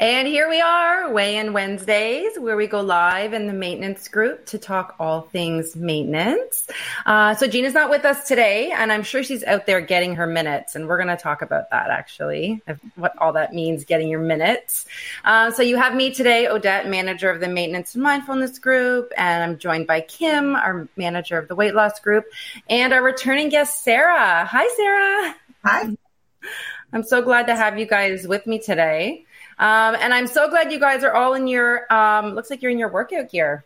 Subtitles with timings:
[0.00, 4.46] And here we are, Weigh In Wednesdays, where we go live in the maintenance group
[4.46, 6.66] to talk all things maintenance.
[7.04, 10.26] Uh, so Gina's not with us today, and I'm sure she's out there getting her
[10.26, 12.62] minutes, and we're going to talk about that actually,
[12.94, 14.86] what all that means, getting your minutes.
[15.22, 19.44] Uh, so you have me today, Odette, manager of the maintenance and mindfulness group, and
[19.44, 22.24] I'm joined by Kim, our manager of the weight loss group,
[22.70, 24.46] and our returning guest, Sarah.
[24.46, 25.36] Hi, Sarah.
[25.62, 25.94] Hi.
[26.94, 29.26] I'm so glad to have you guys with me today.
[29.60, 32.72] Um, and I'm so glad you guys are all in your, um, looks like you're
[32.72, 33.64] in your workout gear.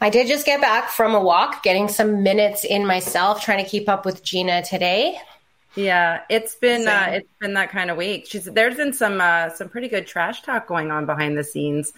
[0.00, 3.68] I did just get back from a walk, getting some minutes in myself, trying to
[3.68, 5.18] keep up with Gina today.
[5.74, 8.26] Yeah, it's been uh, it's been that kind of week.
[8.26, 11.92] She's there's been some uh, some pretty good trash talk going on behind the scenes.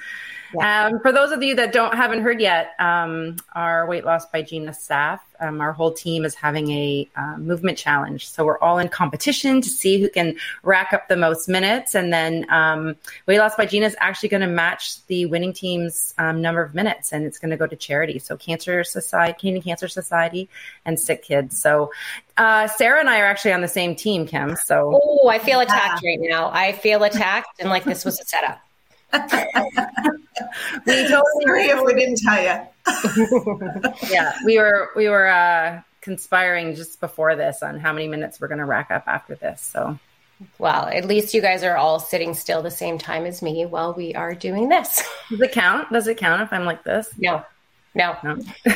[0.55, 0.87] Yeah.
[0.87, 4.43] Um, for those of you that don't haven't heard yet, um, our weight loss by
[4.43, 8.29] Gina staff, um, our whole team is having a uh, movement challenge.
[8.29, 12.13] So we're all in competition to see who can rack up the most minutes, and
[12.13, 12.97] then um,
[13.27, 16.75] weight loss by Gina is actually going to match the winning team's um, number of
[16.75, 18.19] minutes, and it's going to go to charity.
[18.19, 20.49] So Cancer Society, Canadian Cancer Society,
[20.85, 21.61] and Sick Kids.
[21.61, 21.93] So
[22.39, 24.57] uh, Sarah and I are actually on the same team, Kim.
[24.57, 26.51] So oh, I feel attacked right now.
[26.51, 28.61] I feel attacked, and like this was a setup.
[29.13, 29.21] We
[31.09, 33.93] totally Sorry if we didn't tell you.
[34.11, 38.49] yeah, we were we were uh, conspiring just before this on how many minutes we're
[38.49, 39.61] going to rack up after this.
[39.61, 39.99] So,
[40.59, 43.95] well, at least you guys are all sitting still the same time as me while
[43.95, 45.03] we are doing this.
[45.31, 45.91] Does it count?
[45.93, 47.09] Does it count if I'm like this?
[47.19, 47.45] No,
[47.95, 48.17] no.
[48.23, 48.39] no.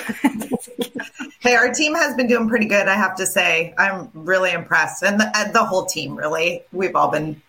[1.41, 2.89] hey, our team has been doing pretty good.
[2.89, 6.63] I have to say, I'm really impressed, and the, and the whole team really.
[6.73, 7.41] We've all been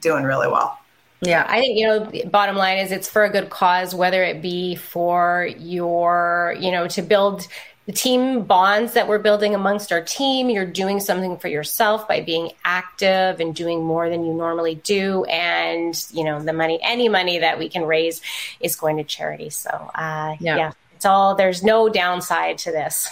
[0.00, 0.78] doing really well.
[1.24, 4.42] Yeah, I think, you know, bottom line is it's for a good cause, whether it
[4.42, 7.46] be for your, you know, to build
[7.86, 10.50] the team bonds that we're building amongst our team.
[10.50, 15.22] You're doing something for yourself by being active and doing more than you normally do.
[15.26, 18.20] And, you know, the money, any money that we can raise
[18.58, 19.50] is going to charity.
[19.50, 20.56] So, uh, yeah.
[20.56, 23.08] yeah, it's all, there's no downside to this.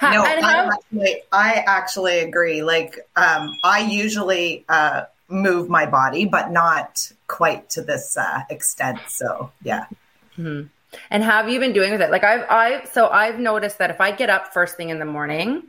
[0.00, 2.62] No, I actually, I actually agree.
[2.62, 8.98] Like, um, I usually, uh, move my body, but not quite to this uh, extent.
[9.08, 9.86] So yeah.
[10.36, 10.66] Mm-hmm.
[11.10, 12.10] And have you been doing with it?
[12.10, 15.04] Like I've, I've, so I've noticed that if I get up first thing in the
[15.04, 15.62] morning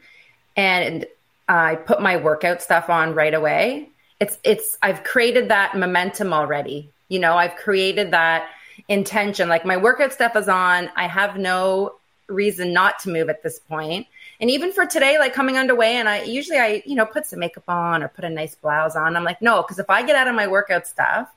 [0.55, 1.05] and
[1.47, 3.89] I put my workout stuff on right away,
[4.19, 6.89] it's, it's, I've created that momentum already.
[7.07, 8.49] You know, I've created that
[8.87, 9.49] intention.
[9.49, 10.89] Like my workout stuff is on.
[10.95, 11.95] I have no
[12.27, 14.07] reason not to move at this point.
[14.41, 17.39] And even for today, like coming underway, and I usually I, you know, put some
[17.39, 19.15] makeup on or put a nice blouse on.
[19.15, 21.29] I'm like, no, because if I get out of my workout stuff,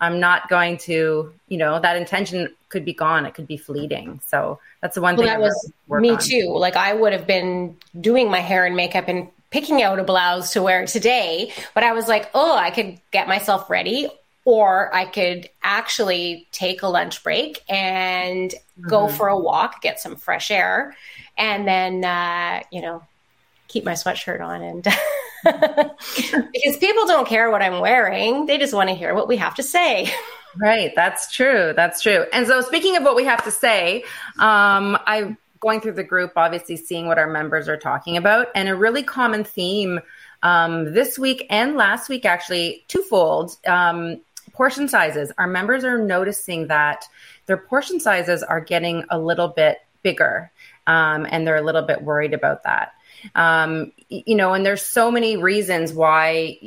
[0.00, 3.26] I'm not going to, you know, that intention could be gone.
[3.26, 4.20] It could be fleeting.
[4.26, 6.18] So that's the one well, thing that was me on.
[6.18, 6.48] too.
[6.56, 10.52] Like I would have been doing my hair and makeup and picking out a blouse
[10.54, 14.08] to wear today, but I was like, oh, I could get myself ready
[14.44, 18.88] or I could actually take a lunch break and mm-hmm.
[18.88, 20.96] go for a walk, get some fresh air,
[21.36, 23.02] and then uh, you know
[23.68, 24.82] keep my sweatshirt on and
[26.52, 29.54] because people don't care what I'm wearing, they just want to hear what we have
[29.56, 30.10] to say.
[30.58, 31.72] Right, that's true.
[31.76, 32.24] That's true.
[32.32, 34.02] And so, speaking of what we have to say,
[34.38, 38.68] um, I going through the group, obviously seeing what our members are talking about, and
[38.68, 40.00] a really common theme
[40.42, 43.56] um, this week and last week, actually, twofold.
[43.66, 44.20] Um,
[44.52, 45.30] portion sizes.
[45.36, 47.06] Our members are noticing that
[47.44, 50.50] their portion sizes are getting a little bit bigger
[50.86, 52.92] um, and they're a little bit worried about that.
[53.34, 56.58] Um, you know, and there's so many reasons why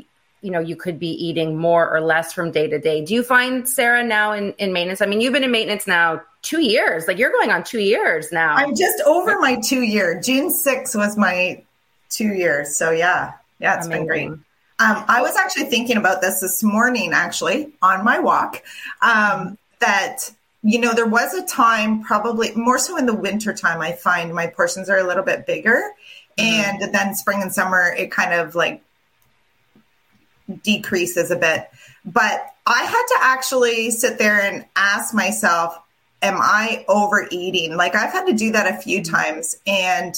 [0.42, 3.04] you know you could be eating more or less from day to day.
[3.04, 5.02] Do you find Sarah now in, in maintenance?
[5.02, 7.08] I mean, you've been in maintenance now two years.
[7.08, 8.56] Like you're going on two years now.
[8.56, 10.20] I'm just over my two year.
[10.22, 11.64] June 6th was my
[12.10, 12.76] two years.
[12.76, 14.06] So yeah, yeah, it's Amazing.
[14.06, 14.30] been great.
[14.82, 18.64] Um, I was actually thinking about this this morning, actually, on my walk,
[19.02, 23.82] um, that you know, there was a time, probably more so in the winter time,
[23.82, 25.82] I find my portions are a little bit bigger.
[26.38, 26.84] Mm-hmm.
[26.84, 28.82] And then spring and summer, it kind of like
[30.64, 31.70] decreases a bit.
[32.06, 35.78] But I had to actually sit there and ask myself,
[36.22, 37.78] am I overeating?
[37.78, 39.16] Like I've had to do that a few mm-hmm.
[39.16, 39.58] times.
[39.66, 40.14] And,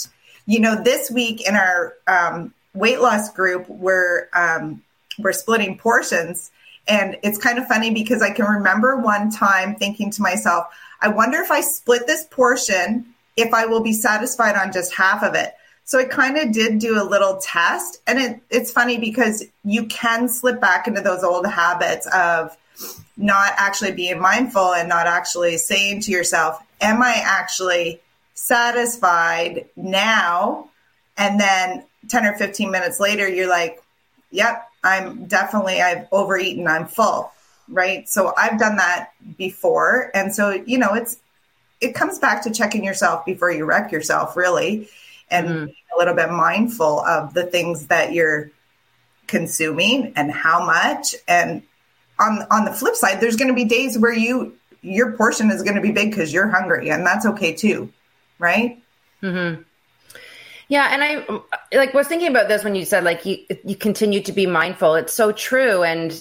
[0.47, 4.81] you know, this week in our um, weight loss group, we're, um,
[5.19, 6.49] we're splitting portions.
[6.87, 10.65] And it's kind of funny because I can remember one time thinking to myself,
[11.01, 15.23] I wonder if I split this portion, if I will be satisfied on just half
[15.23, 15.53] of it.
[15.83, 18.01] So I kind of did do a little test.
[18.07, 22.55] And it, it's funny because you can slip back into those old habits of
[23.17, 28.01] not actually being mindful and not actually saying to yourself, Am I actually
[28.33, 30.69] satisfied now?
[31.17, 33.81] And then 10 or 15 minutes later, you're like,
[34.31, 37.31] Yep, I'm definitely, I've overeaten, I'm full.
[37.69, 38.09] Right.
[38.09, 40.11] So I've done that before.
[40.13, 41.17] And so, you know, it's,
[41.79, 44.87] it comes back to checking yourself before you wreck yourself, really,
[45.29, 45.63] and mm-hmm.
[45.65, 48.51] a little bit mindful of the things that you're
[49.27, 51.15] consuming and how much.
[51.27, 51.63] And
[52.19, 55.63] on on the flip side, there's going to be days where you your portion is
[55.63, 57.91] going to be big because you're hungry, and that's okay too,
[58.37, 58.81] right?
[59.23, 59.61] Mm-hmm.
[60.71, 64.21] Yeah, and I like was thinking about this when you said like you you continue
[64.21, 64.95] to be mindful.
[64.95, 66.17] It's so true, and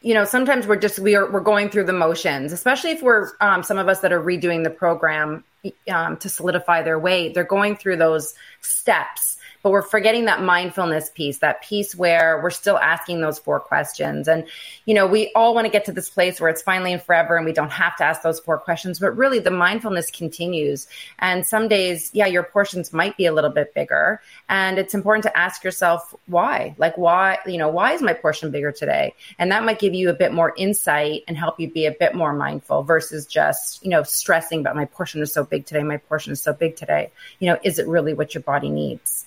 [0.00, 3.30] you know sometimes we're just we are we're going through the motions, especially if we're
[3.40, 5.44] um, some of us that are redoing the program
[5.88, 7.34] um, to solidify their weight.
[7.34, 12.50] They're going through those steps but we're forgetting that mindfulness piece, that piece where we're
[12.50, 14.26] still asking those four questions.
[14.26, 14.44] And,
[14.86, 17.36] you know, we all want to get to this place where it's finally and forever
[17.36, 20.88] and we don't have to ask those four questions, but really the mindfulness continues.
[21.20, 24.20] And some days, yeah, your portions might be a little bit bigger.
[24.48, 26.74] And it's important to ask yourself why.
[26.78, 29.14] Like, why, you know, why is my portion bigger today?
[29.38, 32.14] And that might give you a bit more insight and help you be a bit
[32.14, 35.98] more mindful versus just, you know, stressing about my portion is so big today, my
[35.98, 37.10] portion is so big today.
[37.38, 39.26] You know, is it really what your body needs?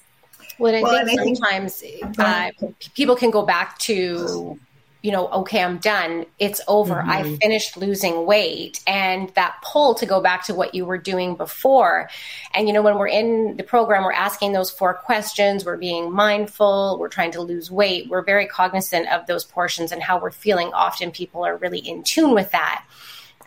[0.60, 1.84] Well, I well, think sometimes
[2.18, 2.52] uh,
[2.94, 4.60] people can go back to,
[5.02, 6.26] you know, okay, I'm done.
[6.40, 6.96] It's over.
[6.96, 7.10] Mm-hmm.
[7.10, 8.82] I finished losing weight.
[8.88, 12.10] And that pull to go back to what you were doing before.
[12.54, 16.12] And, you know, when we're in the program, we're asking those four questions, we're being
[16.12, 20.32] mindful, we're trying to lose weight, we're very cognizant of those portions and how we're
[20.32, 20.72] feeling.
[20.74, 22.86] Often people are really in tune with that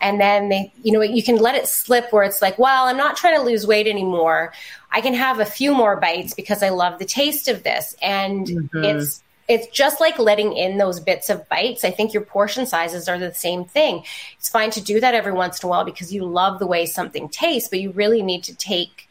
[0.01, 2.97] and then they you know you can let it slip where it's like well i'm
[2.97, 4.53] not trying to lose weight anymore.
[4.91, 7.95] I can have a few more bites because i love the taste of this.
[8.01, 8.83] And mm-hmm.
[8.83, 11.83] it's it's just like letting in those bits of bites.
[11.83, 14.03] I think your portion sizes are the same thing.
[14.37, 16.85] It's fine to do that every once in a while because you love the way
[16.85, 19.08] something tastes but you really need to take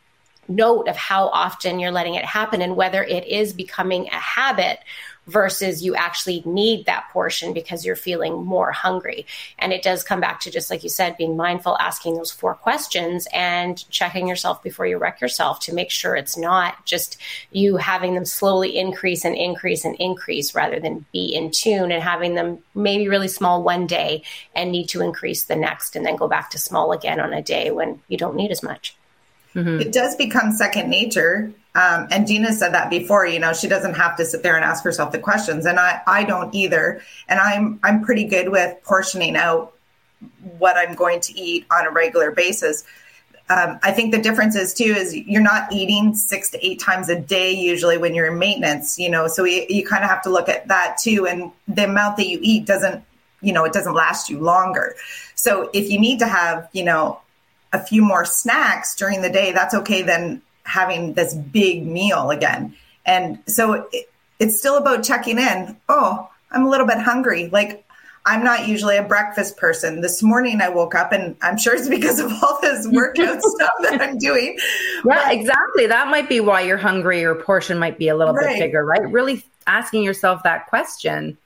[0.48, 4.80] note of how often you're letting it happen and whether it is becoming a habit
[5.28, 9.26] versus you actually need that portion because you're feeling more hungry.
[9.58, 12.54] And it does come back to just like you said, being mindful, asking those four
[12.54, 17.18] questions and checking yourself before you wreck yourself to make sure it's not just
[17.52, 22.02] you having them slowly increase and increase and increase rather than be in tune and
[22.02, 24.22] having them maybe really small one day
[24.54, 27.42] and need to increase the next and then go back to small again on a
[27.42, 28.97] day when you don't need as much.
[29.58, 29.80] Mm-hmm.
[29.80, 33.94] It does become second nature um, and Gina said that before, you know, she doesn't
[33.94, 35.64] have to sit there and ask herself the questions.
[35.64, 37.02] And I, I don't either.
[37.28, 39.74] And I'm, I'm pretty good with portioning out
[40.58, 42.82] what I'm going to eat on a regular basis.
[43.48, 47.08] Um, I think the difference is too is you're not eating six to eight times
[47.08, 49.28] a day usually when you're in maintenance, you know.
[49.28, 52.26] So you, you kind of have to look at that too, and the amount that
[52.26, 53.04] you eat doesn't,
[53.40, 54.96] you know, it doesn't last you longer.
[55.36, 57.20] So if you need to have, you know,
[57.72, 60.02] a few more snacks during the day, that's okay.
[60.02, 62.74] Then having this big meal again.
[63.06, 65.76] And so it, it's still about checking in.
[65.88, 67.48] Oh, I'm a little bit hungry.
[67.48, 67.84] Like
[68.24, 70.02] I'm not usually a breakfast person.
[70.02, 73.70] This morning I woke up and I'm sure it's because of all this workout stuff
[73.82, 74.58] that I'm doing.
[74.96, 75.86] Yeah, but, exactly.
[75.86, 77.20] That might be why you're hungry.
[77.20, 78.48] Your portion might be a little right.
[78.48, 79.10] bit bigger, right?
[79.10, 81.38] Really asking yourself that question.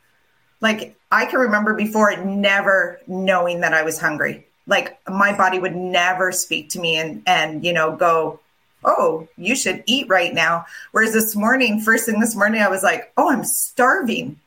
[0.60, 4.46] Like I can remember before never knowing that I was hungry.
[4.66, 8.40] Like my body would never speak to me and and you know go
[8.84, 10.66] oh, you should eat right now.
[10.92, 14.38] Whereas this morning, first thing this morning, I was like, oh, I'm starving.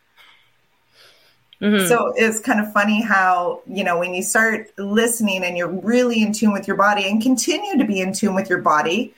[1.61, 1.87] Mm-hmm.
[1.87, 6.21] So it's kind of funny how, you know, when you start listening and you're really
[6.21, 9.13] in tune with your body and continue to be in tune with your body,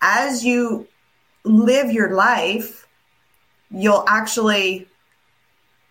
[0.00, 0.88] as you
[1.44, 2.86] live your life,
[3.70, 4.88] you'll actually,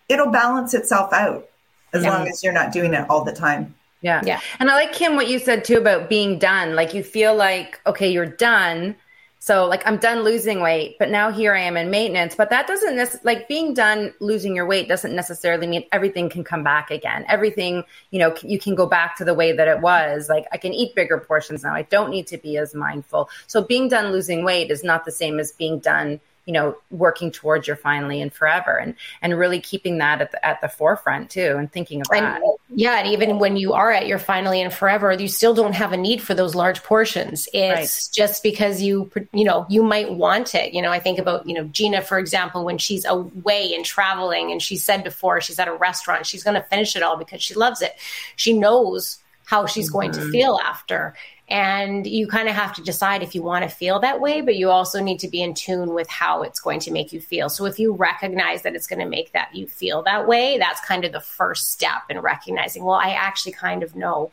[0.10, 1.48] it'll balance itself out
[1.94, 2.10] as yeah.
[2.10, 3.75] long as you're not doing it all the time.
[4.06, 4.22] Yeah.
[4.24, 4.40] Yeah.
[4.60, 6.76] And I like Kim what you said too about being done.
[6.76, 8.96] Like you feel like, okay, you're done.
[9.40, 12.36] So like I'm done losing weight, but now here I am in maintenance.
[12.36, 16.44] But that doesn't nec- like being done losing your weight doesn't necessarily mean everything can
[16.44, 17.26] come back again.
[17.28, 20.30] Everything, you know, you can go back to the way that it was.
[20.30, 21.74] Like I can eat bigger portions now.
[21.74, 23.30] I don't need to be as mindful.
[23.48, 27.32] So being done losing weight is not the same as being done you know working
[27.32, 31.30] towards your finally and forever and and really keeping that at the, at the forefront
[31.30, 34.74] too and thinking about that yeah and even when you are at your finally and
[34.74, 38.14] forever you still don't have a need for those large portions it's right.
[38.14, 41.54] just because you you know you might want it you know i think about you
[41.54, 45.68] know gina for example when she's away and traveling and she said before she's at
[45.68, 47.94] a restaurant she's going to finish it all because she loves it
[48.36, 49.94] she knows how she's mm-hmm.
[49.94, 50.32] going to mm-hmm.
[50.32, 51.16] feel after
[51.48, 54.56] and you kind of have to decide if you want to feel that way, but
[54.56, 57.50] you also need to be in tune with how it's going to make you feel.
[57.50, 60.82] So if you recognize that it's going to make that you feel that way, that's
[60.82, 64.32] kind of the first step in recognizing, well, I actually kind of know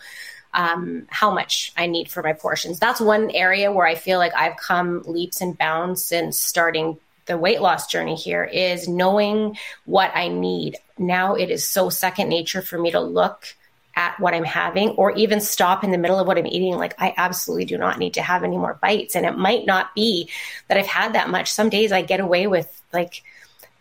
[0.54, 2.78] um, how much I need for my portions.
[2.78, 7.38] That's one area where I feel like I've come leaps and bounds since starting the
[7.38, 10.76] weight loss journey here is knowing what I need.
[10.99, 13.54] Now it is so second nature for me to look
[13.94, 16.75] at what I'm having or even stop in the middle of what I'm eating.
[16.76, 19.14] Like, I absolutely do not need to have any more bites.
[19.14, 20.30] And it might not be
[20.68, 21.52] that I've had that much.
[21.52, 23.22] Some days I get away with like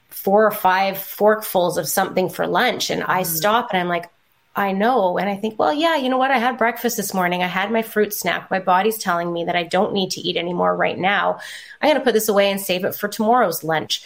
[0.10, 2.90] four or five forkfuls of something for lunch.
[2.90, 3.36] And I mm-hmm.
[3.36, 4.10] stop and I'm like,
[4.56, 5.18] I know.
[5.18, 6.32] And I think, well, yeah, you know what?
[6.32, 7.42] I had breakfast this morning.
[7.42, 8.52] I had my fruit snack.
[8.52, 11.40] My body's telling me that I don't need to eat anymore right now.
[11.82, 14.04] I'm going to put this away and save it for tomorrow's lunch.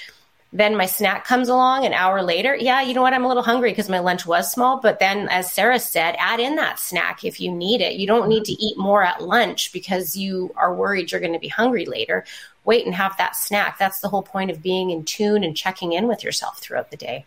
[0.56, 2.56] Then my snack comes along an hour later.
[2.56, 3.14] Yeah, you know what?
[3.14, 4.80] I'm a little hungry because my lunch was small.
[4.80, 7.96] But then, as Sarah said, add in that snack if you need it.
[7.96, 11.40] You don't need to eat more at lunch because you are worried you're going to
[11.40, 12.24] be hungry later.
[12.64, 13.78] Wait and have that snack.
[13.78, 16.96] That's the whole point of being in tune and checking in with yourself throughout the
[16.96, 17.26] day.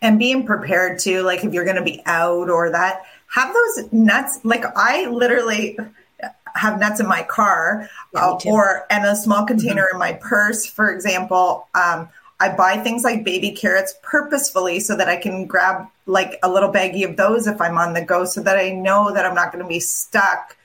[0.00, 3.92] And being prepared to, like, if you're going to be out or that, have those
[3.92, 4.40] nuts.
[4.44, 5.78] Like, I literally
[6.54, 9.96] have nuts in my car yeah, uh, or and a small container mm-hmm.
[9.96, 11.68] in my purse, for example.
[11.74, 16.50] Um, I buy things like baby carrots purposefully so that I can grab like a
[16.50, 19.34] little baggie of those if I'm on the go so that I know that I'm
[19.34, 20.56] not going to be stuck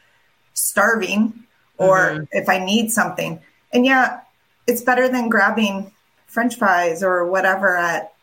[0.54, 1.46] starving
[1.78, 2.24] or mm-hmm.
[2.32, 3.40] if I need something.
[3.72, 4.22] And yeah,
[4.68, 5.92] it's better than grabbing
[6.28, 8.14] french fries or whatever at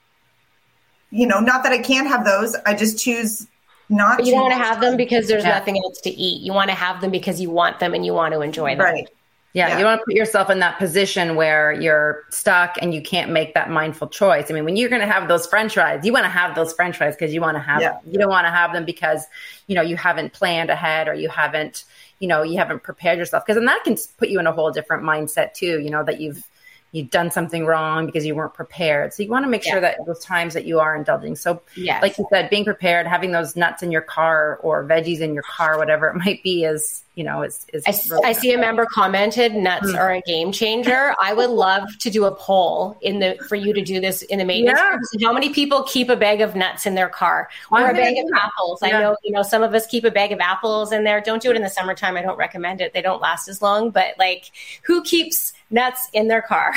[1.10, 2.54] you know, not that I can't have those.
[2.66, 3.46] I just choose
[3.88, 5.58] not but you don't want to have them because there's yeah.
[5.58, 6.42] nothing else to eat.
[6.42, 8.84] You want to have them because you want them and you want to enjoy them.
[8.84, 9.08] Right.
[9.54, 13.00] Yeah, yeah, you want to put yourself in that position where you're stuck and you
[13.00, 14.50] can't make that mindful choice.
[14.50, 16.74] I mean, when you're going to have those french fries, you want to have those
[16.74, 17.92] french fries because you want to have yeah.
[17.92, 18.00] them.
[18.06, 19.24] You don't want to have them because,
[19.66, 21.84] you know, you haven't planned ahead or you haven't,
[22.18, 24.70] you know, you haven't prepared yourself because then that can put you in a whole
[24.70, 26.46] different mindset too, you know, that you've
[26.92, 29.12] you've done something wrong because you weren't prepared.
[29.12, 29.72] So you want to make yeah.
[29.72, 31.36] sure that those times that you are indulging.
[31.36, 32.02] So yes.
[32.02, 35.42] like you said, being prepared, having those nuts in your car or veggies in your
[35.42, 38.58] car, whatever it might be is, you know, is, is I, really I see a
[38.58, 39.98] member commented nuts mm.
[39.98, 41.14] are a game changer.
[41.20, 44.38] I would love to do a poll in the, for you to do this in
[44.38, 44.78] the maintenance.
[45.14, 45.26] Yeah.
[45.26, 48.16] How many people keep a bag of nuts in their car or I'm a bag
[48.18, 48.78] of apples?
[48.82, 48.88] Yeah.
[48.88, 51.20] I know, you know, some of us keep a bag of apples in there.
[51.20, 52.16] Don't do it in the summertime.
[52.16, 52.94] I don't recommend it.
[52.94, 54.52] They don't last as long, but like
[54.82, 56.74] who keeps nuts in their car.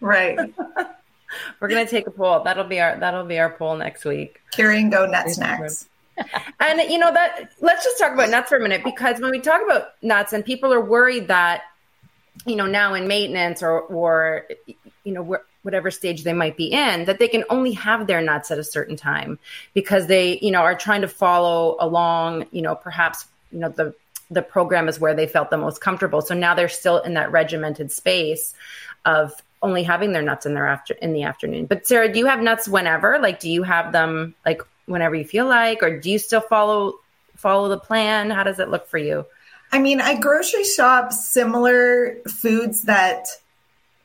[0.00, 0.38] Right.
[1.60, 2.42] We're gonna take a poll.
[2.44, 4.40] That'll be our that'll be our poll next week.
[4.52, 5.88] Carry and go nut snacks.
[6.60, 9.40] and you know that let's just talk about nuts for a minute because when we
[9.40, 11.62] talk about nuts and people are worried that
[12.46, 14.46] you know now in maintenance or or
[15.04, 18.50] you know whatever stage they might be in that they can only have their nuts
[18.50, 19.38] at a certain time
[19.74, 23.94] because they you know are trying to follow along you know perhaps you know the
[24.30, 26.20] the program is where they felt the most comfortable.
[26.20, 28.54] So now they're still in that regimented space
[29.04, 31.66] of only having their nuts in their after in the afternoon.
[31.66, 33.18] But Sarah, do you have nuts whenever?
[33.18, 36.94] Like do you have them like whenever you feel like or do you still follow
[37.36, 38.30] follow the plan?
[38.30, 39.26] How does it look for you?
[39.72, 43.28] I mean, I grocery shop similar foods that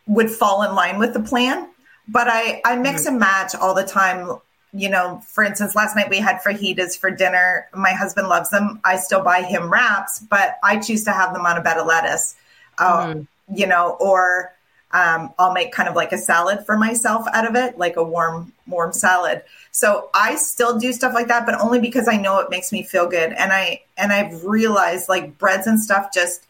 [0.07, 1.67] would fall in line with the plan,
[2.07, 3.09] but I I mix mm-hmm.
[3.09, 4.37] and match all the time
[4.73, 7.67] you know, for instance, last night we had fajitas for dinner.
[7.73, 8.79] My husband loves them.
[8.83, 11.87] I still buy him wraps, but I choose to have them on a bed of
[11.87, 12.35] lettuce,
[12.77, 13.27] mm.
[13.53, 14.53] you know, or
[14.93, 18.03] um, I'll make kind of like a salad for myself out of it, like a
[18.03, 19.43] warm, warm salad.
[19.71, 22.83] So I still do stuff like that, but only because I know it makes me
[22.83, 23.33] feel good.
[23.33, 26.45] And I, and I've realized like breads and stuff just,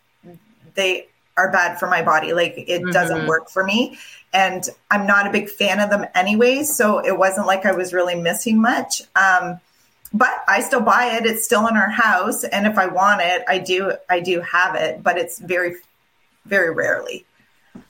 [0.74, 1.08] they
[1.38, 2.34] are bad for my body.
[2.34, 2.92] Like it mm-hmm.
[2.92, 3.98] doesn't work for me
[4.34, 6.64] and I'm not a big fan of them anyway.
[6.64, 9.02] So it wasn't like I was really missing much.
[9.16, 9.60] Um,
[10.14, 11.26] but I still buy it.
[11.26, 13.94] It's still in our house, and if I want it, I do.
[14.10, 15.76] I do have it, but it's very,
[16.46, 17.26] very rarely.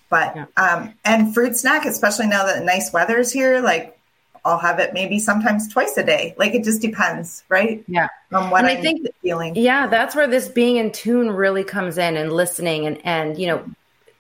[0.10, 0.46] But yeah.
[0.56, 3.98] um, and fruit snack, especially now that nice weather is here, like
[4.44, 6.34] I'll have it maybe sometimes twice a day.
[6.38, 7.84] Like it just depends, right?
[7.88, 8.08] Yeah.
[8.32, 9.56] On what and I think feeling.
[9.56, 13.48] Yeah, that's where this being in tune really comes in and listening and and you
[13.48, 13.64] know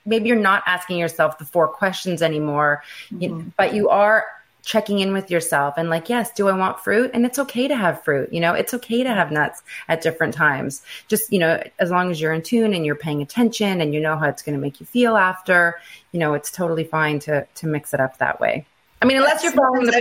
[0.05, 3.49] maybe you're not asking yourself the four questions anymore, mm-hmm.
[3.57, 4.25] but you are
[4.63, 7.11] checking in with yourself and like, yes, do I want fruit?
[7.13, 8.31] And it's okay to have fruit.
[8.31, 10.83] You know, it's okay to have nuts at different times.
[11.07, 13.99] Just, you know, as long as you're in tune and you're paying attention and you
[13.99, 15.79] know how it's going to make you feel after,
[16.11, 18.65] you know, it's totally fine to, to mix it up that way.
[19.01, 19.97] I mean, unless you're following the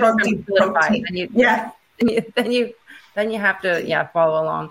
[0.57, 2.75] program, then you, yeah, then you, then you,
[3.15, 4.71] then you have to, yeah, follow along.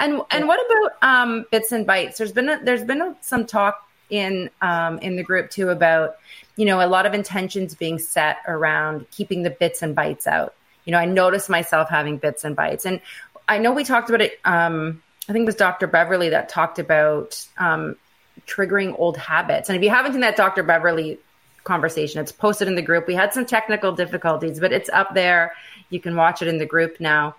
[0.00, 2.18] And and what about um, bits and bites?
[2.18, 6.16] There's been a, there's been a, some talk in um, in the group too about
[6.56, 10.54] you know a lot of intentions being set around keeping the bits and bites out.
[10.86, 13.00] You know, I noticed myself having bits and bites, and
[13.46, 14.40] I know we talked about it.
[14.44, 15.86] Um, I think it was Dr.
[15.86, 17.96] Beverly that talked about um,
[18.46, 19.68] triggering old habits.
[19.68, 20.62] And if you haven't seen that Dr.
[20.62, 21.18] Beverly
[21.62, 23.06] conversation, it's posted in the group.
[23.06, 25.52] We had some technical difficulties, but it's up there.
[25.90, 27.36] You can watch it in the group now.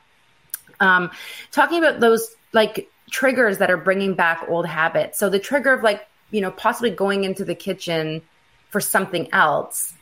[0.80, 1.12] Um,
[1.52, 5.20] talking about those like triggers that are bringing back old habits.
[5.20, 8.22] So the trigger of like, you know, possibly going into the kitchen
[8.70, 9.94] for something else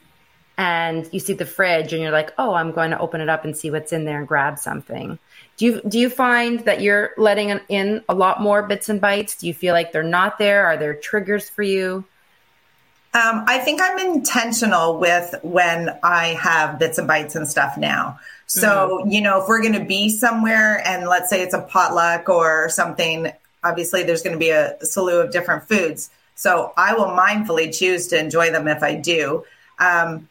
[0.60, 3.46] and you see the fridge and you're like, "Oh, I'm going to open it up
[3.46, 5.18] and see what's in there and grab something."
[5.56, 9.38] Do you do you find that you're letting in a lot more bits and bites?
[9.38, 10.66] Do you feel like they're not there?
[10.66, 12.04] Are there triggers for you?
[13.14, 18.20] Um, I think I'm intentional with when I have bits and bites and stuff now.
[18.50, 19.12] So, mm-hmm.
[19.12, 22.68] you know, if we're going to be somewhere and let's say it's a potluck or
[22.70, 23.32] something,
[23.64, 26.10] obviously there's going to be a slew of different foods.
[26.34, 29.46] So I will mindfully choose to enjoy them if I do.
[29.78, 30.28] Um,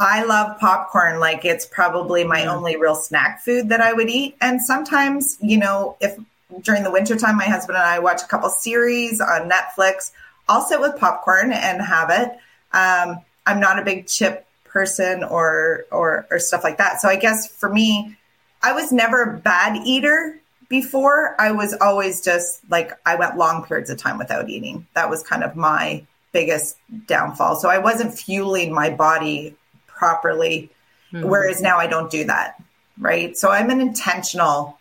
[0.00, 1.20] I love popcorn.
[1.20, 2.46] Like it's probably my mm.
[2.48, 4.36] only real snack food that I would eat.
[4.40, 6.18] And sometimes, you know, if
[6.62, 10.10] during the wintertime, my husband and I watch a couple series on Netflix,
[10.48, 12.32] I'll sit with popcorn and have it.
[12.72, 17.00] Um, I'm not a big chip person or, or, or stuff like that.
[17.00, 18.16] So I guess for me,
[18.62, 21.34] I was never a bad eater before.
[21.40, 24.86] I was always just like, I went long periods of time without eating.
[24.94, 27.56] That was kind of my biggest downfall.
[27.56, 29.56] So I wasn't fueling my body
[29.86, 30.70] properly.
[31.12, 31.28] Mm-hmm.
[31.28, 32.62] Whereas now I don't do that.
[32.98, 33.36] Right.
[33.36, 34.78] So I'm an intentional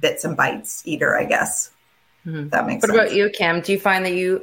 [0.00, 1.70] bits and bites eater, I guess.
[2.26, 2.48] Mm-hmm.
[2.48, 3.00] That makes what sense.
[3.00, 3.60] about you, Kim?
[3.60, 4.42] Do you find that you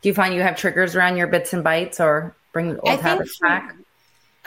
[0.00, 3.38] do you find you have triggers around your bits and bites or bring old habits
[3.40, 3.74] back?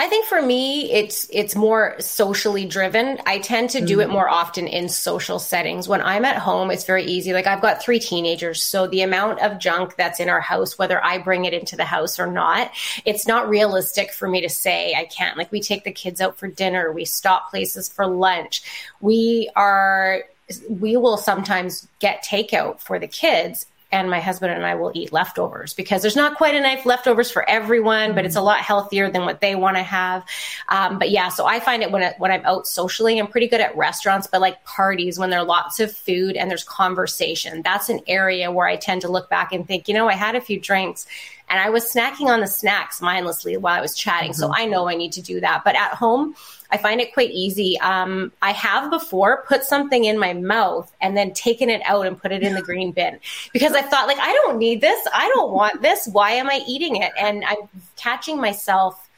[0.02, 3.20] I think for me, it's it's more socially driven.
[3.28, 4.14] I tend to do it mm.
[4.14, 5.88] more often in social settings.
[5.88, 7.34] When I'm at home, it's very easy.
[7.34, 11.06] Like I've got three teenagers, so the amount of junk that's in our house, whether
[11.06, 12.72] I bring it into the house or not,
[13.06, 15.38] it's not realistic for me to say I can't.
[15.38, 18.64] Like we take the kids out for dinner, we stop places for lunch,
[19.02, 20.24] we are
[20.68, 25.12] we will sometimes get takeout for the kids and my husband and I will eat
[25.12, 29.26] leftovers because there's not quite enough leftovers for everyone, but it's a lot healthier than
[29.26, 30.24] what they want to have.
[30.70, 33.48] Um, but yeah, so I find it when it, when I'm out socially, I'm pretty
[33.48, 37.62] good at restaurants, but like parties when there are lots of food and there's conversation,
[37.62, 40.36] that's an area where I tend to look back and think, you know, I had
[40.36, 41.06] a few drinks
[41.50, 44.32] and I was snacking on the snacks mindlessly while I was chatting.
[44.32, 44.40] Mm-hmm.
[44.40, 45.64] So I know I need to do that.
[45.66, 46.36] But at home,
[46.72, 47.80] I find it quite easy.
[47.80, 52.18] Um, I have before put something in my mouth and then taken it out and
[52.18, 53.20] put it in the green bin
[53.52, 55.06] because I thought, like, I don't need this.
[55.14, 56.08] I don't want this.
[56.08, 57.12] Why am I eating it?
[57.20, 57.58] And I'm
[57.98, 59.10] catching myself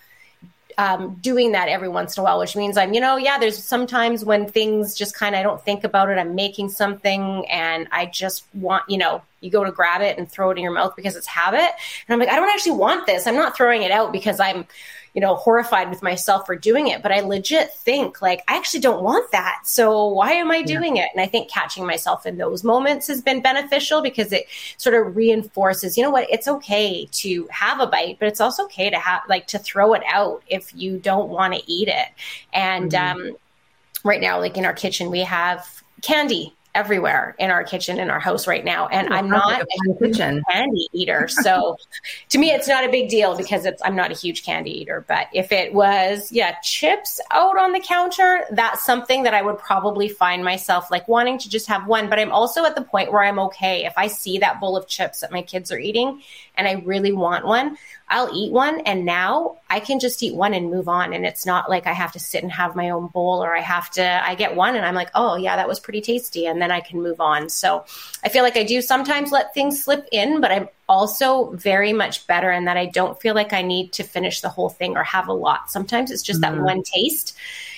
[0.77, 3.63] um, doing that every once in a while, which means I'm, you know, yeah, there's
[3.63, 6.17] sometimes when things just kind of, I don't think about it.
[6.17, 10.27] I'm making something and I just want, you know, you go to grab it and
[10.27, 11.59] throw it in your mouth because it's habit.
[11.59, 13.27] And I'm like, I don't actually want this.
[13.27, 14.65] I'm not throwing it out because I'm,
[15.13, 18.79] you know, horrified with myself for doing it, but I legit think like I actually
[18.79, 19.61] don't want that.
[19.63, 21.03] So why am I doing yeah.
[21.03, 21.09] it?
[21.13, 24.47] And I think catching myself in those moments has been beneficial because it
[24.77, 28.63] sort of reinforces, you know what, it's okay to have a bite, but it's also
[28.65, 32.07] okay to have like to throw it out if you don't want to eat it.
[32.51, 33.21] And mm-hmm.
[33.21, 33.37] um
[34.03, 38.19] right now like in our kitchen we have candy everywhere in our kitchen in our
[38.19, 40.43] house right now and i'm not a kitchen.
[40.49, 41.27] candy eater.
[41.43, 41.77] So
[42.29, 45.05] to me it's not a big deal because it's i'm not a huge candy eater.
[45.07, 49.57] But if it was yeah chips out on the counter that's something that i would
[49.57, 52.09] probably find myself like wanting to just have one.
[52.09, 54.87] But i'm also at the point where i'm okay if i see that bowl of
[54.87, 56.21] chips that my kids are eating
[56.55, 57.77] and i really want one
[58.13, 61.13] I'll eat one and now I can just eat one and move on.
[61.13, 63.61] And it's not like I have to sit and have my own bowl or I
[63.61, 66.45] have to, I get one and I'm like, oh, yeah, that was pretty tasty.
[66.45, 67.49] And then I can move on.
[67.49, 67.85] So
[68.23, 72.27] I feel like I do sometimes let things slip in, but I'm also very much
[72.27, 75.03] better in that I don't feel like I need to finish the whole thing or
[75.03, 75.71] have a lot.
[75.71, 76.57] Sometimes it's just mm-hmm.
[76.57, 77.35] that one taste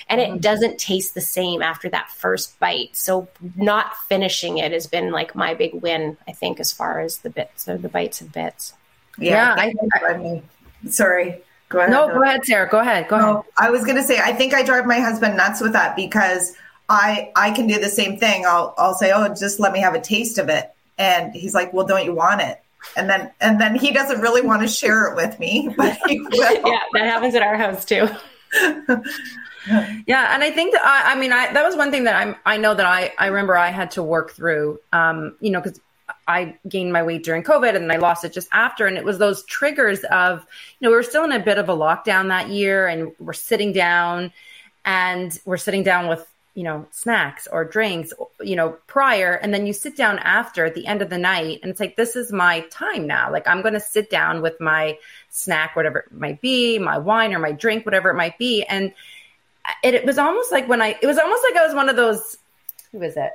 [0.08, 0.38] and it mm-hmm.
[0.38, 2.94] doesn't taste the same after that first bite.
[2.94, 7.18] So not finishing it has been like my big win, I think, as far as
[7.18, 8.74] the bits or the bites and bits.
[9.18, 10.42] Yeah, yeah I, I,
[10.88, 11.42] sorry.
[11.68, 11.90] Go ahead.
[11.90, 12.68] No, go ahead, Sarah.
[12.68, 13.08] Go ahead.
[13.08, 13.44] Go no, ahead.
[13.56, 16.54] I was going to say, I think I drive my husband nuts with that because
[16.88, 18.44] I I can do the same thing.
[18.46, 21.72] I'll I'll say, oh, just let me have a taste of it, and he's like,
[21.72, 22.62] well, don't you want it?
[22.96, 26.78] And then and then he doesn't really want to share it with me, but yeah,
[26.92, 28.08] that happens at our house too.
[30.06, 32.36] yeah, and I think that I, I mean, I that was one thing that I'm
[32.44, 34.80] I know that I I remember I had to work through.
[34.92, 35.80] Um, you know, because
[36.28, 38.86] I gained my weight during COVID and I lost it just after.
[38.86, 40.46] And it was those triggers of,
[40.78, 43.32] you know, we were still in a bit of a lockdown that year and we're
[43.32, 44.32] sitting down
[44.84, 49.34] and we're sitting down with, you know, snacks or drinks, you know, prior.
[49.34, 51.96] And then you sit down after at the end of the night and it's like,
[51.96, 53.30] this is my time now.
[53.30, 54.98] Like I'm going to sit down with my
[55.30, 58.64] snack, whatever it might be, my wine or my drink, whatever it might be.
[58.64, 58.92] And
[59.82, 61.96] it, it was almost like when I, it was almost like I was one of
[61.96, 62.38] those,
[62.92, 63.32] who was it?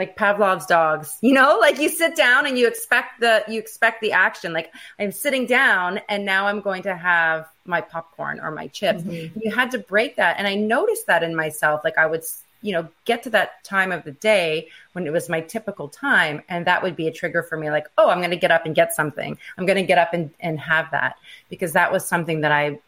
[0.00, 4.00] like Pavlov's dogs, you know, like you sit down and you expect the you expect
[4.00, 4.54] the action.
[4.54, 9.02] Like I'm sitting down and now I'm going to have my popcorn or my chips.
[9.02, 9.38] Mm-hmm.
[9.38, 11.82] You had to break that, and I noticed that in myself.
[11.84, 12.24] Like I would,
[12.62, 16.42] you know, get to that time of the day when it was my typical time,
[16.48, 17.70] and that would be a trigger for me.
[17.70, 19.36] Like, oh, I'm going to get up and get something.
[19.58, 21.16] I'm going to get up and and have that
[21.50, 22.78] because that was something that I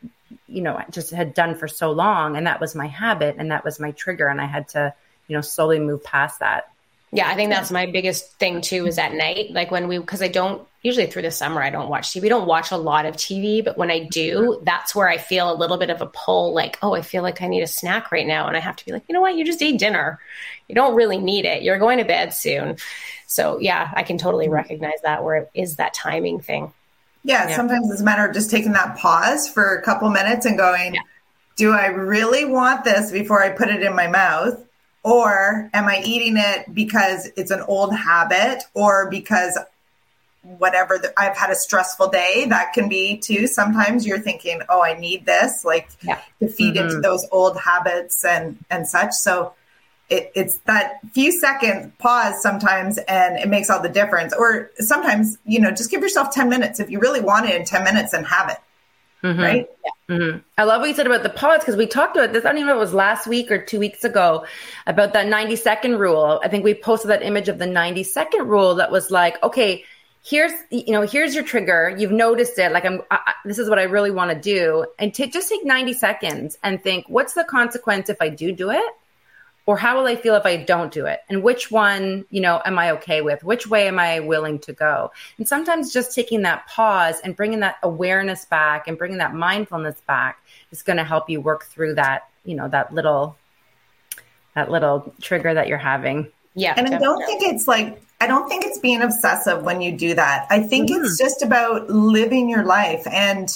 [0.47, 3.65] you know just had done for so long and that was my habit and that
[3.65, 4.93] was my trigger and i had to
[5.29, 6.73] you know slowly move past that
[7.15, 9.51] yeah, I think that's my biggest thing too is at night.
[9.51, 12.23] Like when we, because I don't usually through the summer, I don't watch TV.
[12.23, 14.65] We don't watch a lot of TV, but when I do, mm-hmm.
[14.65, 17.43] that's where I feel a little bit of a pull like, oh, I feel like
[17.43, 18.49] I need a snack right now.
[18.49, 19.37] And I have to be like, you know what?
[19.37, 20.21] You just ate dinner.
[20.69, 21.63] You don't really need it.
[21.63, 22.79] You're going to bed soon.
[23.27, 24.55] So yeah, I can totally mm-hmm.
[24.55, 26.73] recognize that where it is that timing thing.
[27.25, 27.57] Yeah, yeah.
[27.57, 30.95] sometimes it's a matter of just taking that pause for a couple minutes and going,
[30.95, 31.01] yeah.
[31.57, 34.63] do I really want this before I put it in my mouth?
[35.05, 39.59] Or am I eating it because it's an old habit or because
[40.43, 42.47] whatever the, I've had a stressful day?
[42.49, 43.47] That can be too.
[43.47, 46.21] Sometimes you're thinking, oh, I need this, like yeah.
[46.41, 46.89] to feed mm-hmm.
[46.89, 49.13] into those old habits and, and such.
[49.13, 49.55] So
[50.13, 54.35] it, it's that few second pause sometimes and it makes all the difference.
[54.35, 56.81] Or sometimes, you know, just give yourself 10 minutes.
[56.81, 58.59] If you really want it in 10 minutes and have it.
[59.27, 59.41] Mm-hmm.
[59.41, 59.69] Right.
[59.85, 60.17] Yeah.
[60.17, 60.39] Mm-hmm.
[60.59, 62.45] I love what you said about the pause because we talked about this.
[62.45, 64.45] I don't even know if it was last week or two weeks ago
[64.87, 66.41] about that 90 second rule.
[66.45, 69.85] I think we posted that image of the 90 second rule that was like, okay,
[70.25, 71.95] here's, you know, here's your trigger.
[71.97, 72.73] You've noticed it.
[72.73, 74.87] Like, I'm, I, this is what I really want to do.
[74.99, 78.71] And to just take 90 seconds and think, what's the consequence if I do do
[78.71, 78.93] it?
[79.67, 81.21] Or how will I feel if I don't do it?
[81.29, 83.45] And which one, you know, am I okay with?
[83.45, 85.13] Which way am I willing to go?
[85.39, 90.01] And sometimes just taking that pause and bringing that awareness back and bringing that mindfulness
[90.07, 93.37] back is going to help you work through that, you know, that little
[94.55, 96.31] that little trigger that you're having.
[96.55, 96.75] Yeah.
[96.77, 96.97] And definitely.
[96.97, 100.47] I don't think it's like I don't think it's being obsessive when you do that.
[100.51, 101.05] I think mm-hmm.
[101.05, 103.49] it's just about living your life and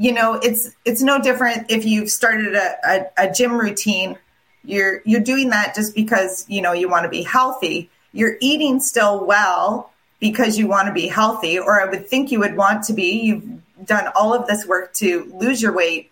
[0.00, 4.16] you know, it's it's no different if you've started a, a, a gym routine
[4.64, 7.90] you're you're doing that just because you know you want to be healthy.
[8.12, 12.40] You're eating still well because you want to be healthy or i would think you
[12.40, 13.20] would want to be.
[13.20, 16.10] You've done all of this work to lose your weight.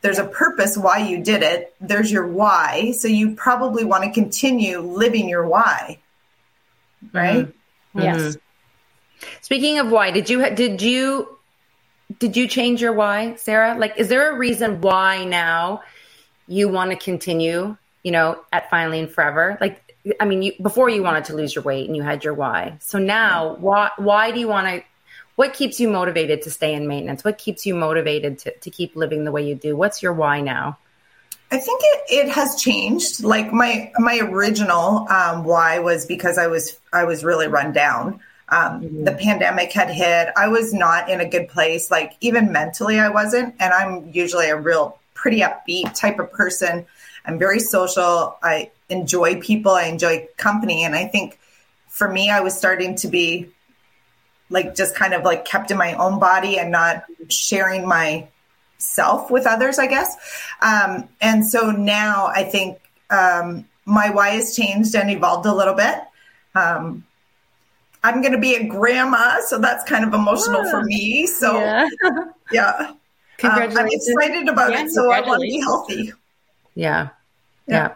[0.00, 1.74] There's a purpose why you did it.
[1.80, 2.92] There's your why.
[2.92, 5.98] So you probably want to continue living your why.
[7.12, 7.46] Right?
[7.46, 8.00] Mm-hmm.
[8.00, 8.20] yes.
[8.20, 9.26] Mm-hmm.
[9.42, 11.38] speaking of why did you did you
[12.18, 13.76] did you change your why sarah?
[13.76, 15.82] Like is there a reason why now
[16.48, 19.58] you want to continue you know, at finally and forever?
[19.60, 22.34] Like, I mean, you, before you wanted to lose your weight and you had your
[22.34, 22.76] why.
[22.80, 24.82] So now, why why do you want to?
[25.36, 27.24] What keeps you motivated to stay in maintenance?
[27.24, 29.76] What keeps you motivated to, to keep living the way you do?
[29.76, 30.78] What's your why now?
[31.52, 33.22] I think it, it has changed.
[33.22, 38.20] Like my my original um, why was because I was I was really run down.
[38.48, 39.04] Um, mm-hmm.
[39.04, 40.28] The pandemic had hit.
[40.36, 41.90] I was not in a good place.
[41.90, 43.54] Like even mentally, I wasn't.
[43.60, 46.86] And I'm usually a real pretty upbeat type of person.
[47.24, 48.36] I'm very social.
[48.42, 50.84] I enjoy people, I enjoy company.
[50.84, 51.38] And I think
[51.88, 53.48] for me, I was starting to be
[54.50, 59.46] like just kind of like kept in my own body and not sharing myself with
[59.46, 60.14] others, I guess.
[60.60, 62.78] Um, and so now I think
[63.10, 65.96] um, my why has changed and evolved a little bit.
[66.54, 67.04] Um,
[68.04, 71.26] I'm going to be a grandma, so that's kind of emotional for me.
[71.26, 71.88] So, yeah.
[72.52, 72.72] yeah.
[73.44, 76.12] Um, I'm excited about yeah, it, so I want to be healthy.
[76.74, 77.10] Yeah.
[77.66, 77.74] yeah.
[77.74, 77.94] yeah.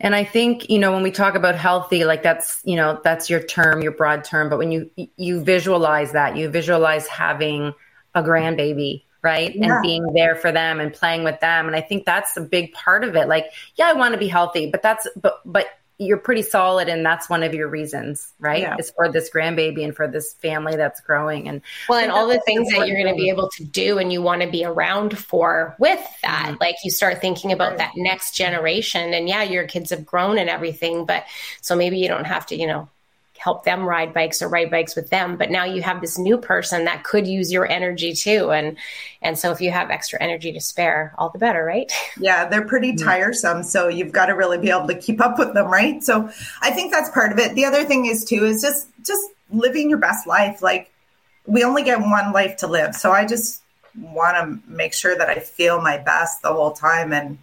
[0.00, 3.28] And I think, you know, when we talk about healthy, like that's, you know, that's
[3.28, 7.74] your term, your broad term, but when you you visualize that, you visualize having
[8.14, 9.54] a grandbaby, right?
[9.54, 9.74] Yeah.
[9.74, 11.66] And being there for them and playing with them.
[11.66, 13.28] And I think that's a big part of it.
[13.28, 15.66] Like, yeah, I want to be healthy, but that's but but
[15.98, 18.76] you're pretty solid and that's one of your reasons right yeah.
[18.78, 22.40] is for this grandbaby and for this family that's growing and well and all the
[22.40, 25.16] things that you're going to be able to do and you want to be around
[25.16, 26.56] for with that mm-hmm.
[26.60, 27.78] like you start thinking about right.
[27.78, 31.24] that next generation and yeah your kids have grown and everything but
[31.60, 32.88] so maybe you don't have to you know
[33.44, 35.36] help them ride bikes or ride bikes with them.
[35.36, 38.50] But now you have this new person that could use your energy too.
[38.52, 38.78] And
[39.20, 41.92] and so if you have extra energy to spare all the better right?
[42.18, 43.06] Yeah they're pretty mm-hmm.
[43.06, 43.62] tiresome.
[43.62, 46.02] So you've got to really be able to keep up with them right?
[46.02, 46.30] So
[46.62, 47.54] i think that's part of it.
[47.54, 50.62] The other thing is too is just just living your best life.
[50.62, 50.90] Like
[51.46, 52.94] we only get one life to live.
[52.94, 53.62] So i just
[53.94, 57.36] want to make sure that i feel my best the whole time and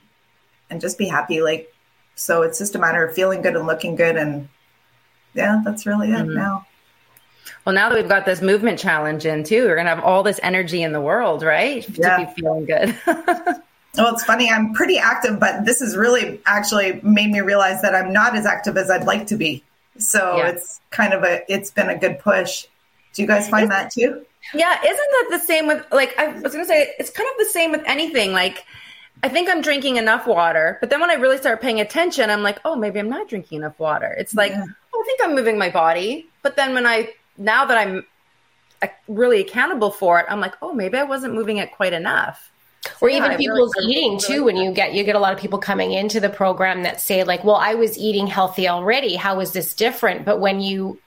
[0.72, 1.42] and just be happy.
[1.42, 1.72] Like
[2.16, 4.50] so it's just a matter of feeling good and looking good and
[5.34, 6.34] yeah, that's really it mm-hmm.
[6.34, 6.66] now.
[7.66, 10.40] Well, now that we've got this movement challenge in too, we're gonna have all this
[10.42, 11.88] energy in the world, right?
[11.90, 12.18] Yeah.
[12.18, 12.98] To be feeling good.
[13.06, 14.50] well, it's funny.
[14.50, 18.46] I'm pretty active, but this has really actually made me realize that I'm not as
[18.46, 19.64] active as I'd like to be.
[19.98, 20.48] So yeah.
[20.50, 22.66] it's kind of a it's been a good push.
[23.14, 24.26] Do you guys find that too?
[24.56, 27.52] Yeah, isn't that the same with like I was gonna say it's kind of the
[27.52, 28.32] same with anything.
[28.34, 28.66] Like
[29.24, 32.42] I think I'm drinking enough water, but then when I really start paying attention, I'm
[32.42, 34.16] like, oh, maybe I'm not drinking enough water.
[34.18, 34.66] It's like, yeah.
[35.02, 38.06] I think I'm moving my body, but then when I now that I'm
[38.82, 42.52] uh, really accountable for it, I'm like, oh, maybe I wasn't moving it quite enough.
[43.00, 44.44] Or yeah, even people's really eating too.
[44.44, 47.24] When you get you get a lot of people coming into the program that say
[47.24, 49.16] like, "Well, I was eating healthy already.
[49.16, 51.00] How is this different?" But when you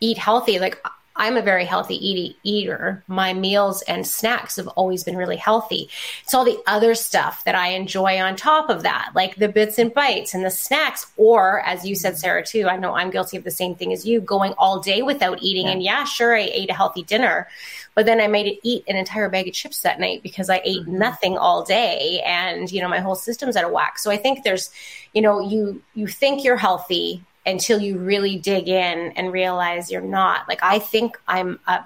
[0.00, 0.82] eat healthy, like
[1.14, 3.02] I'm a very healthy eat- eater.
[3.06, 5.88] My meals and snacks have always been really healthy.
[6.22, 9.78] It's all the other stuff that I enjoy on top of that, like the bits
[9.78, 11.06] and bites and the snacks.
[11.16, 14.06] Or, as you said, Sarah, too, I know I'm guilty of the same thing as
[14.06, 15.66] you, going all day without eating.
[15.66, 15.72] Yeah.
[15.72, 17.48] And yeah, sure, I ate a healthy dinner,
[17.94, 20.62] but then I made it eat an entire bag of chips that night because I
[20.64, 20.98] ate mm-hmm.
[20.98, 23.98] nothing all day, and you know my whole system's out of whack.
[23.98, 24.70] So I think there's,
[25.12, 30.00] you know, you you think you're healthy until you really dig in and realize you're
[30.00, 30.48] not.
[30.48, 31.84] Like I think I'm a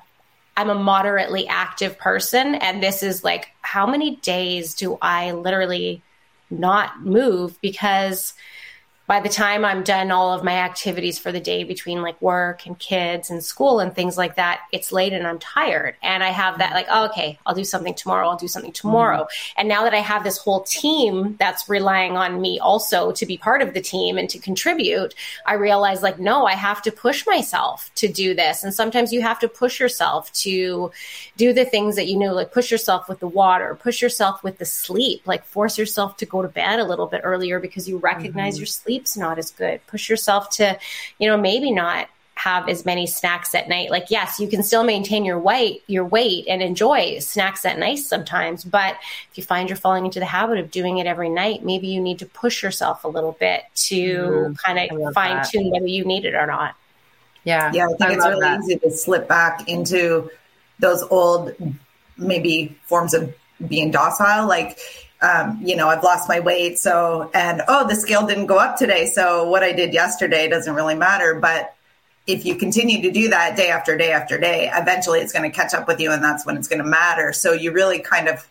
[0.56, 6.02] I'm a moderately active person and this is like how many days do I literally
[6.50, 8.32] not move because
[9.06, 12.66] by the time I'm done all of my activities for the day between like work
[12.66, 15.94] and kids and school and things like that, it's late and I'm tired.
[16.02, 18.28] And I have that like, oh, okay, I'll do something tomorrow.
[18.28, 19.22] I'll do something tomorrow.
[19.22, 19.60] Mm-hmm.
[19.60, 23.38] And now that I have this whole team that's relying on me also to be
[23.38, 25.14] part of the team and to contribute,
[25.46, 28.64] I realize like, no, I have to push myself to do this.
[28.64, 30.90] And sometimes you have to push yourself to
[31.36, 34.58] do the things that you know, like push yourself with the water, push yourself with
[34.58, 37.98] the sleep, like force yourself to go to bed a little bit earlier because you
[37.98, 38.62] recognize mm-hmm.
[38.62, 39.80] your sleep sleep's not as good.
[39.86, 40.78] Push yourself to,
[41.18, 43.90] you know, maybe not have as many snacks at night.
[43.90, 47.98] Like, yes, you can still maintain your weight, your weight and enjoy snacks at night
[47.98, 48.62] sometimes.
[48.62, 48.96] But
[49.30, 52.00] if you find you're falling into the habit of doing it every night, maybe you
[52.00, 54.18] need to push yourself a little bit to
[54.54, 56.74] mm, kind of fine tune whether you need it or not.
[57.44, 57.70] Yeah.
[57.72, 57.86] Yeah.
[57.86, 58.60] I think I it's really that.
[58.60, 60.30] easy to slip back into
[60.78, 61.54] those old,
[62.18, 63.34] maybe forms of
[63.66, 64.46] being docile.
[64.46, 64.78] Like,
[65.22, 66.78] um, you know, I've lost my weight.
[66.78, 69.06] So, and oh, the scale didn't go up today.
[69.06, 71.34] So, what I did yesterday doesn't really matter.
[71.34, 71.74] But
[72.26, 75.54] if you continue to do that day after day after day, eventually it's going to
[75.54, 77.32] catch up with you and that's when it's going to matter.
[77.32, 78.46] So, you really kind of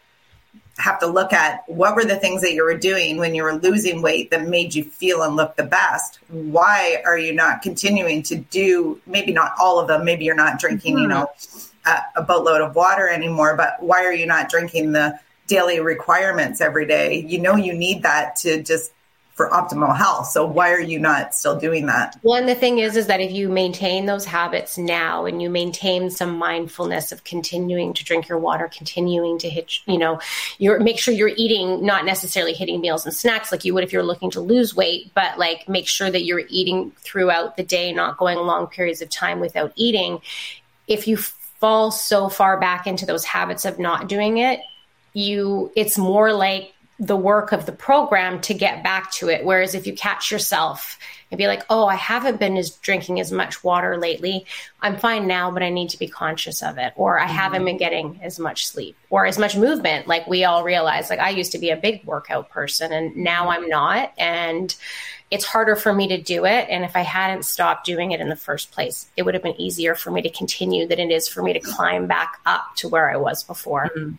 [0.77, 3.53] have to look at what were the things that you were doing when you were
[3.53, 6.19] losing weight that made you feel and look the best.
[6.27, 10.03] Why are you not continuing to do maybe not all of them?
[10.03, 11.03] Maybe you're not drinking, mm-hmm.
[11.03, 11.27] you know,
[11.85, 16.61] a, a boatload of water anymore, but why are you not drinking the daily requirements
[16.61, 18.91] every day, you know you need that to just
[19.35, 20.27] for optimal health.
[20.27, 22.17] So why are you not still doing that?
[22.23, 25.49] Well, and the thing is, is that if you maintain those habits now and you
[25.49, 30.21] maintain some mindfulness of continuing to drink your water, continuing to hit, you know,
[30.57, 33.91] your make sure you're eating, not necessarily hitting meals and snacks like you would if
[33.91, 37.91] you're looking to lose weight, but like make sure that you're eating throughout the day,
[37.91, 40.21] not going long periods of time without eating.
[40.87, 44.61] If you fall so far back into those habits of not doing it,
[45.15, 49.43] you it's more like the work of the program to get back to it.
[49.43, 50.97] Whereas if you catch yourself
[51.29, 54.45] and be like, oh, I haven't been as drinking as much water lately.
[54.81, 56.93] I'm fine now, but I need to be conscious of it.
[56.95, 57.35] Or I mm-hmm.
[57.35, 60.07] haven't been getting as much sleep or as much movement.
[60.07, 63.49] Like we all realize, like I used to be a big workout person and now
[63.49, 64.13] I'm not.
[64.17, 64.73] And
[65.31, 66.67] it's harder for me to do it.
[66.69, 69.59] And if I hadn't stopped doing it in the first place, it would have been
[69.59, 72.87] easier for me to continue than it is for me to climb back up to
[72.87, 73.89] where I was before.
[73.97, 74.15] Mm-hmm.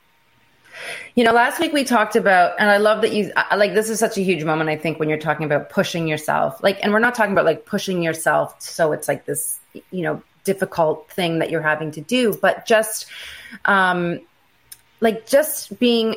[1.14, 3.98] You know, last week we talked about, and I love that you like this is
[3.98, 6.62] such a huge moment, I think, when you're talking about pushing yourself.
[6.62, 10.22] Like, and we're not talking about like pushing yourself so it's like this, you know,
[10.44, 13.06] difficult thing that you're having to do, but just,
[13.64, 14.20] um,
[15.00, 16.16] like just being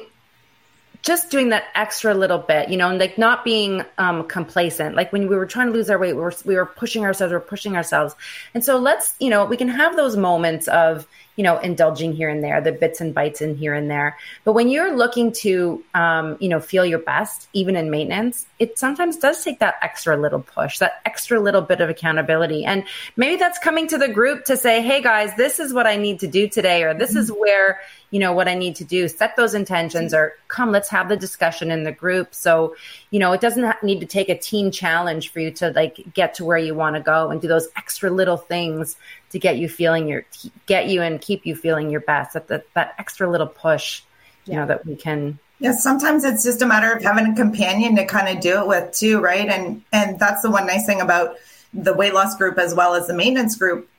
[1.01, 4.95] just doing that extra little bit, you know, and like not being um, complacent.
[4.95, 7.31] Like when we were trying to lose our weight, we were we were pushing ourselves,
[7.31, 8.15] we were pushing ourselves.
[8.53, 12.27] And so let's, you know, we can have those moments of, you know, indulging here
[12.27, 14.17] and there, the bits and bites in here and there.
[14.43, 18.77] But when you're looking to, um, you know, feel your best, even in maintenance, it
[18.77, 22.65] sometimes does take that extra little push, that extra little bit of accountability.
[22.65, 22.83] And
[23.15, 26.19] maybe that's coming to the group to say, hey guys, this is what I need
[26.19, 27.79] to do today, or this is where,
[28.11, 29.07] you know, what I need to do.
[29.07, 32.35] Set those intentions, or come, let's have the discussion in the group.
[32.35, 32.75] So,
[33.11, 36.33] you know, it doesn't need to take a team challenge for you to like get
[36.33, 38.97] to where you want to go and do those extra little things
[39.29, 40.25] to get you feeling your
[40.65, 44.01] get you and keep you feeling your best that that, that extra little push
[44.45, 44.59] you yeah.
[44.59, 48.05] know that we can yeah sometimes it's just a matter of having a companion to
[48.05, 49.47] kind of do it with too right?
[49.47, 51.35] And and that's the one nice thing about
[51.73, 53.89] the weight loss group as well as the maintenance group.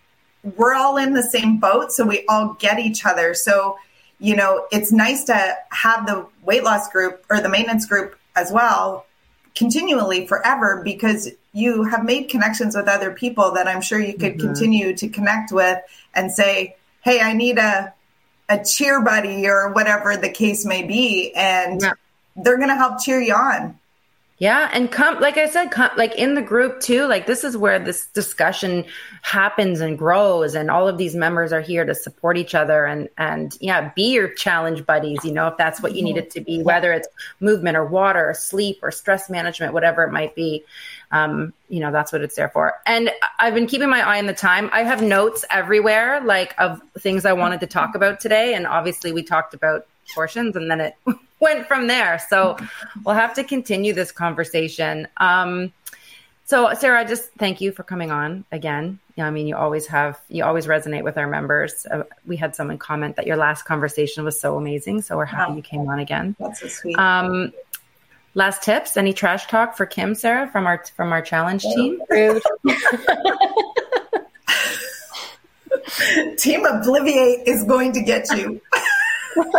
[0.57, 3.35] We're all in the same boat so we all get each other.
[3.35, 3.79] So
[4.19, 8.51] you know it's nice to have the weight loss group or the maintenance group as
[8.51, 9.07] well
[9.55, 14.35] continually forever because you have made connections with other people that I'm sure you could
[14.35, 14.47] mm-hmm.
[14.47, 15.79] continue to connect with
[16.15, 17.93] and say, Hey, I need a,
[18.49, 21.33] a cheer buddy or whatever the case may be.
[21.35, 21.95] And yeah.
[22.37, 23.79] they're going to help cheer you on.
[24.41, 27.07] Yeah, and come like I said, come like in the group too.
[27.07, 28.87] Like this is where this discussion
[29.21, 33.11] happens and grows, and all of these members are here to support each other and
[33.19, 35.19] and yeah, be your challenge buddies.
[35.25, 37.07] You know, if that's what you need it to be, whether it's
[37.41, 40.65] movement or water or sleep or stress management, whatever it might be.
[41.13, 42.81] Um, you know, that's what it's there for.
[42.87, 44.71] And I've been keeping my eye on the time.
[44.73, 49.13] I have notes everywhere, like of things I wanted to talk about today, and obviously
[49.13, 50.95] we talked about portions, and then it
[51.41, 52.21] went from there.
[52.29, 52.57] So
[53.05, 55.09] we'll have to continue this conversation.
[55.17, 55.73] Um,
[56.45, 58.99] so Sarah, just thank you for coming on again.
[59.17, 61.87] Yeah, I mean, you always have, you always resonate with our members.
[61.87, 65.03] Uh, we had someone comment that your last conversation was so amazing.
[65.03, 65.57] So we're happy wow.
[65.57, 66.37] you came on again.
[66.39, 66.99] That's so sweet.
[66.99, 67.53] Um,
[68.35, 72.01] last tips, any trash talk for Kim, Sarah, from our, from our challenge oh, team?
[76.37, 78.61] team Obliviate is going to get you.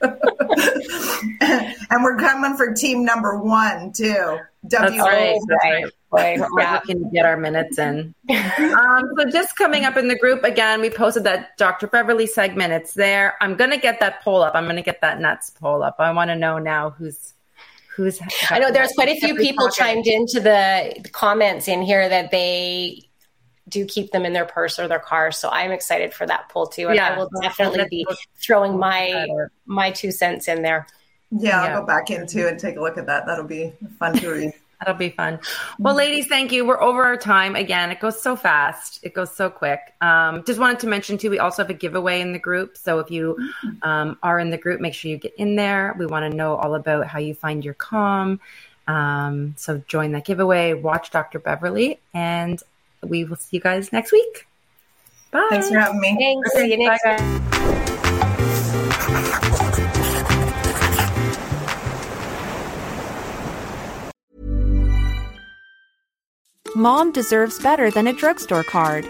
[1.40, 4.38] and we're coming for team number one too.
[4.68, 5.02] W.
[5.02, 6.40] Right, right, right.
[6.58, 6.80] Yeah.
[6.86, 8.14] We can get our minutes in.
[8.30, 11.86] um, so just coming up in the group again, we posted that Dr.
[11.86, 12.72] Beverly segment.
[12.72, 13.34] It's there.
[13.40, 14.54] I'm gonna get that poll up.
[14.54, 15.96] I'm gonna get that nuts poll up.
[15.98, 17.34] I want to know now who's
[17.94, 18.20] who's.
[18.50, 23.07] I know there's quite a few people chimed into the comments in here that they
[23.68, 25.32] do keep them in their purse or their car.
[25.32, 26.88] So I'm excited for that pull too.
[26.88, 27.14] And yeah.
[27.14, 29.26] I will definitely be throwing my
[29.66, 30.86] my two cents in there.
[31.30, 33.26] Yeah, I'll go back into and take a look at that.
[33.26, 34.52] That'll be fun to read.
[34.80, 35.40] That'll be fun.
[35.80, 36.64] Well, ladies, thank you.
[36.64, 37.90] We're over our time again.
[37.90, 39.00] It goes so fast.
[39.02, 39.80] It goes so quick.
[40.00, 42.76] Um, just wanted to mention too, we also have a giveaway in the group.
[42.76, 43.36] So if you
[43.82, 45.96] um, are in the group, make sure you get in there.
[45.98, 48.38] We want to know all about how you find your calm.
[48.86, 50.74] Um, so join that giveaway.
[50.74, 51.40] Watch Dr.
[51.40, 52.62] Beverly, and
[53.02, 54.46] we will see you guys next week.
[55.30, 55.46] Bye.
[55.50, 56.16] Thanks for having me.
[56.18, 56.50] Thanks.
[56.54, 57.16] Okay, see you next bye,
[66.76, 69.04] Mom deserves better than a drugstore card.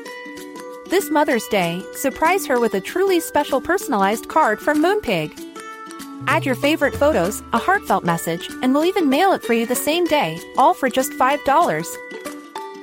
[0.89, 5.39] This Mother's Day, surprise her with a truly special personalized card from Moonpig.
[6.27, 9.75] Add your favorite photos, a heartfelt message, and we'll even mail it for you the
[9.75, 12.38] same day, all for just $5.